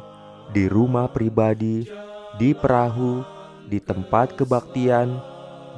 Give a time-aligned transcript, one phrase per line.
[0.52, 1.88] di rumah pribadi,
[2.36, 3.35] di perahu,
[3.68, 5.18] di tempat kebaktian,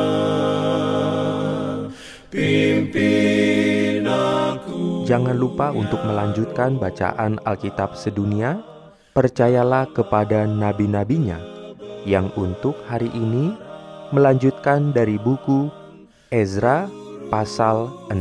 [5.04, 8.64] Jangan lupa untuk melanjutkan bacaan Alkitab sedunia.
[9.12, 11.36] Percayalah kepada nabi-nabinya
[12.08, 13.52] yang untuk hari ini
[14.16, 15.68] melanjutkan dari buku
[16.32, 16.88] Ezra
[17.28, 18.16] pasal 6.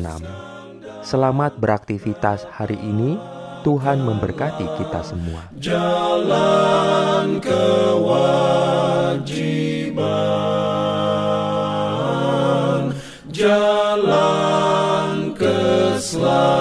[1.07, 3.15] Selamat beraktivitas hari ini.
[3.63, 5.47] Tuhan memberkati kita semua.
[5.55, 8.11] Jalan kewajiban,
[13.31, 16.52] jalan keselamatan.